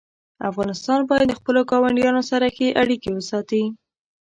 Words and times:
افغانستان 0.49 0.99
باید 1.09 1.27
د 1.29 1.33
خپلو 1.39 1.61
ګاونډیانو 1.71 2.21
سره 2.31 2.45
ښې 2.55 2.69
اړیکې 2.81 3.09
وساتي. 3.13 3.63